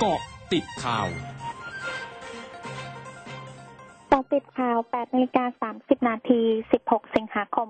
[0.00, 0.20] เกาะ
[0.52, 1.08] ติดข่าว
[4.12, 6.40] ต่อติดข่าว 8นาฬิกา30 นาที
[6.78, 7.68] 16 สิงหาคม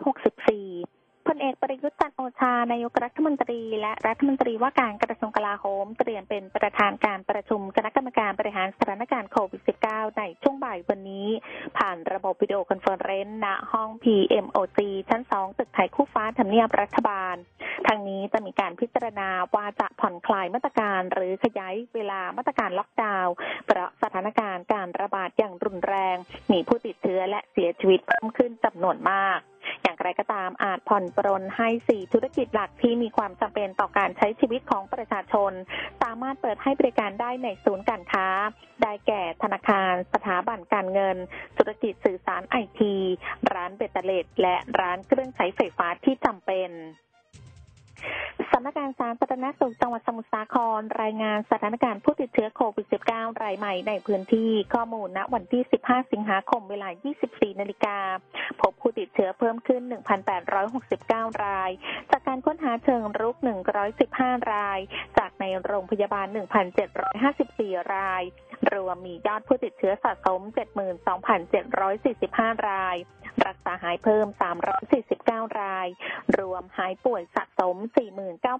[0.00, 11.28] 2564พลเอกประยุทธ์จันทร์โอชานายกรัฐมนตรี และรัฐมนตรีว่าการกระทรวงกลาโหม เตรียมเป็นประธานการประชุมคณะกรรมการบริหารสถานการณ์โควิด -19 ในช่วงบ่ายวันนี้
[11.78, 14.78] ผ่านระบบวิดีโอคอนเฟอเรนซ์ณห้อง PMOG
[15.08, 17.36] ชั้น 2 ตึกไทยคู่ฟ้าทำเนียบรัฐบาล
[17.92, 23.34] ทางนี้จะมีการพิจารณาว่าจะผ่อนคลายมาตรการ หรือขยายเวลามาตรการล็อกดาวน์
[23.66, 26.16] เพราะสถานการณ์การระบาดอย่างรุนแรง
[26.52, 29.38] มีผู้ติดเชื้อและเสียชีวิตเพิ่มขึ้นจำนวนมาก
[29.82, 35.52] อย่างไรก็ตามอาจผ่อนปรนให้สี่ธุรกิจหลักที่มีความจำเป็นต่อการใช้ชีวิตของประชาชน
[36.02, 38.26] สามารถเปิดให้บริการได้ในศูนย์การค้า
[38.82, 41.16] ได้แก่ธนาคาร สถาบันการเงิน
[41.58, 42.94] ธุรกิจสื่อสารไอที
[43.52, 46.70] ร้านเบตเตเลตและร้านเครื่องใช้ไฟฟ้าที่จำเป็น
[48.52, 56.88] สำนักงานสาธารณสุขจังหวัดสมุทรสาคร รายงานสถานการณ์ผู้ติดเชื้อโควิด -19 รายใหม่ในพื้นที่ข้อมูลณวันที่ 15 สิงหาคมเวลา
[57.24, 57.98] 24 นาฬิกา
[58.60, 59.82] พบผู้ติดเชื้อเพิ่มขึ้น
[60.62, 61.70] 1,869 ราย
[62.10, 63.36] จากการค้นหาเชิงรุก
[63.94, 64.78] 115 ราย
[65.18, 66.26] จากในโรงพยาบาล
[67.10, 68.22] 1,754 ราย
[68.74, 70.40] รวมมียอดผู้ติดเชื้อสะสม
[72.54, 72.96] 72,745 ราย
[73.46, 74.26] รักษาหายเพิ่ม
[74.92, 75.88] 349 ราย
[76.38, 77.76] รวมหายป่วยสะสม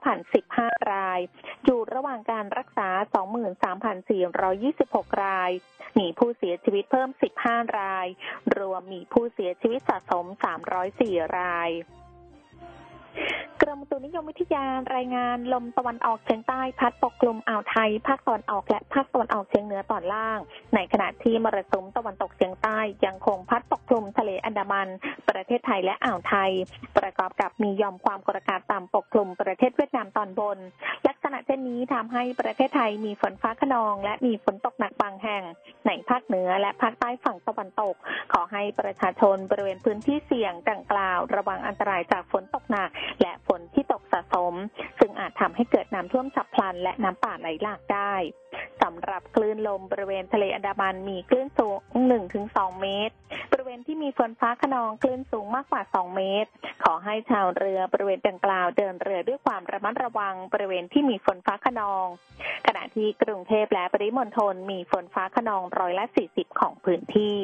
[0.04, 1.20] 49,015 ราย
[1.64, 2.88] อยู่ระหว่างการรักษา
[4.24, 5.50] 23,426 ราย
[5.98, 7.08] มีผู้เสียชีวิตเพิ่ม
[7.42, 8.06] 15 ราย
[8.58, 10.26] รวมมีผู้เสียชีวิตสะสม
[10.80, 11.70] 304 ราย
[13.74, 20.38] มอุตุนิยมวิทยารายงานลมตะวันออกเฉียงใต้พัดปกคลุมอ่าวไทย ภาคตอนออกและภาคตะวันออกเฉียงเหนือตอนล่าง
[20.74, 24.88] ในขณะที่มรสุมตะวันตกเฉียงใต้ยังคงพัดปกคลุมทะเลอันดามัน
[25.28, 26.50] ประเทศไทยและอ่าวไทย
[26.98, 30.58] ประกอบกับมียอมความกดอากาศต่ำปกคลุมประเทศเวียดนามตอนบน
[31.32, 35.42] ณะเช่นนี้ทำให้ประเทศไทยมีฝนฟ้าขนอง และมีฝนตกหนักบางแห่ง
[35.86, 37.94] ในภาคเหนือและภาคใต้ฝั่งตะวันตก
[38.32, 42.90] ขอให้ประชาชนบริเวณพื้นที่เสี่ยงดังกล่าว ระวังอันตรายจากฝนตกหนัก
[43.22, 44.54] และฝนที่ตกสะสม
[45.00, 48.14] ซึ่งอาจทำให้เกิดน้ำท่วมฉับพลัน และน้ำป่าไหลหลากได้
[48.82, 51.78] สำหรับคลื่นลมบริเวณทะเลอันดามันมีคลื่นสูง
[52.30, 53.14] 1-2 เมตร
[53.52, 56.50] บริเวณที่มีฝนฟ้าขนองคลื่นสูงมากกว่า 2 เมตร
[56.84, 62.06] ขอให้ชาวเรือบริเวณดังกล่าวเดินเรือด้วยความระมัดระวังบริเวณที่มีฝนฟ้าขนอง
[62.66, 66.04] ขณะที่กรุงเทพและปริมณฑลมีฝนฟ้าขนองร้อยละ
[66.34, 67.36] 40 ของพื้นที่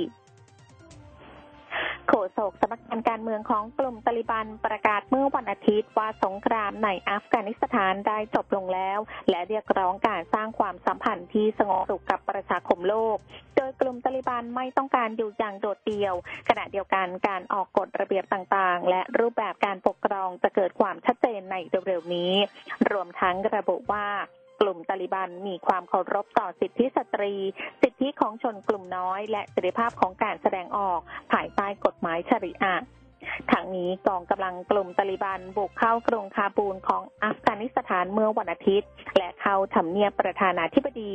[2.09, 8.99] โฆษกสำนักงานการเมืองของกลุ่มตาลิบันประกาศเมื่อวันอาทิตย์ว่าสงครามในอัฟกานิสถานได้จบลงแล้ว
[9.31, 13.17] และเรียกร้องการสร้างความสัมพันธ์ที่สงบสุขกับประชาคมโลก
[13.57, 16.15] โดยกลุ่มตาลิบันไม่ต้องการอยู่อย่างโดดเดี่ยว
[16.49, 22.33] ขณะเดียวกันการออกกฎระเบียบต่างๆ และรูปแบบการปกครองจะเกิดความชัดเจนในเร็วๆนี้
[22.91, 24.07] รวมทั้งระบุว่า
[24.61, 27.35] กลุ่มตาลิบันมีความเคารพต่อสิทธิสตรี
[27.83, 31.01] สิทธิของชนกลุ่มน้อย และเสรีภาพของการแสดงออก
[31.33, 32.75] ภายใต้กฎหมายชริอะ
[33.51, 41.15] ทางนี้กองกำลังกลุ่มตาลิบันบุกเข้ากรุงคาบูลของอัฟกานิสถานเมื่อวันอาทิตย์ และเข้าทำเนียบประธานาธิบดี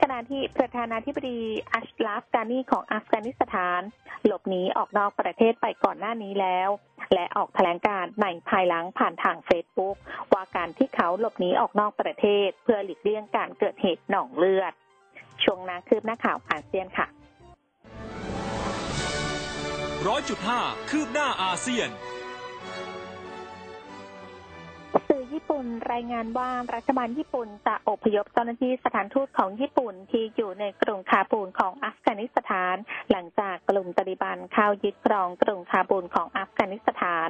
[0.00, 1.40] ขณะที่ประธานาธิบดี
[1.72, 3.80] อัชลาฟกานีของอัฟกานิสถาน
[4.24, 6.68] หลบหนีออกนอกประเทศไปก่อนหน้านี้แล้ว
[7.14, 9.96] และออกแถลงการณ์ในภายหลังผ่านทางเฟซบุ๊ก
[10.32, 14.72] ว่าการที่เขาหลบหนีออกนอกประเทศ เพื่อหลีกเลี่ยงการเกิดเหตุนองเลือด
[15.42, 17.06] ช่วงหน้าคืบหน้าข่าวอาเซียนค่ะ
[20.08, 21.88] ร้อยจุดห้าคืบหน้าอาเซียน
[25.34, 32.76] ญี่ปุ่นรายงานว่ารัฐบาลญี่ปุ่นจะอพยพเจ้าหน้าที่สถานทูตของญี่ปุ่นที่อยู่ในกรุงคาบูลของอัฟกานิสถาน
[33.10, 37.28] หลังจากกลุ่มตาลิบันเข้ายึดครองกรุงคาบูลของอัฟกานิสถาน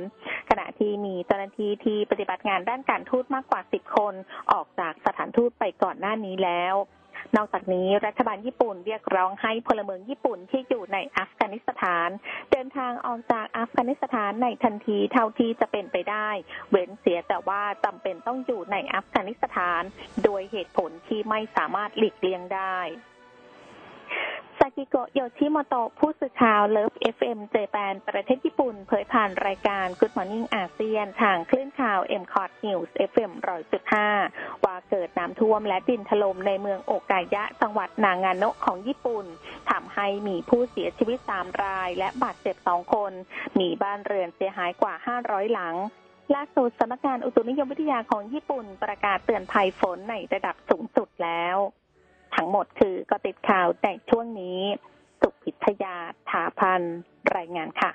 [0.51, 4.15] ขณะที่มีเจ้าหน้าที่ที่ปฏิบัติงานด้านการทูตมากกว่า10คน
[4.53, 6.75] ออกจากสถานทูตไปก่อนหน้านี้แล้ว
[7.37, 12.09] นอกจากนี้รัฐบาลญี่ปุ่นเรียกร้องให้พลเมืองญี่ปุ่นที่อยู่ในอัฟกานิสถาน
[12.53, 16.29] เดินทางออกจากอัฟกานิสถานในทันทีเท่าที่จะเป็นไปได้
[16.71, 19.83] เว้นเสียแต่ว่าจำเป็นต้องอยู่ในอัฟกานิสถาน
[20.25, 33.33] โดยเหตุผลที่ไม่สามารถหลีกเลี่ยงได้ากิโกะโยชิโมโตะผู้สื่อข่าวเลิฟ FM เจแปนประเทศญี่ปุ่น เผยผ่านรายการ Good Morning อาเซียน ทางคลื่นข่าว m c o t News FM
[33.99, 39.27] 100.5ว่าเกิดน้ำท่วมและดินถล่มในเมืองโอกายะ จังหวัดนางาโนะของญี่ปุ่น
[39.71, 43.13] ทำให้มีผู้เสียชีวิต3ราย และบาดเจ็บ2คน
[43.61, 44.95] มีบ้านเรือนเสียหายกว่า
[45.25, 45.75] 500หลัง
[46.35, 51.59] ล่าสุดสำนักงานอุตุนิยมวิทยาของญี่ปุ่นประกาศเตือนภัยฝนในระดับสูงสุดแล้ว
[52.37, 54.61] ทั้งหมดคือก็ติดข่าวแต่ช่วงนี้
[55.21, 55.97] สุพิทยา
[56.31, 56.81] ถาพัน
[57.37, 57.91] รายงานค่ะ